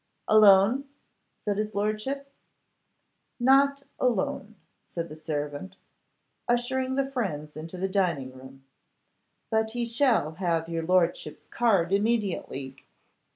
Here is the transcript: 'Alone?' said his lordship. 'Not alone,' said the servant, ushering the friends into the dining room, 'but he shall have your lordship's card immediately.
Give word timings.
'Alone?' 0.27 0.85
said 1.37 1.57
his 1.59 1.75
lordship. 1.75 2.33
'Not 3.39 3.83
alone,' 3.99 4.55
said 4.81 5.09
the 5.09 5.15
servant, 5.15 5.75
ushering 6.47 6.95
the 6.95 7.05
friends 7.11 7.55
into 7.55 7.77
the 7.77 7.87
dining 7.87 8.33
room, 8.33 8.63
'but 9.51 9.69
he 9.73 9.85
shall 9.85 10.31
have 10.39 10.67
your 10.67 10.81
lordship's 10.81 11.47
card 11.47 11.93
immediately. 11.93 12.77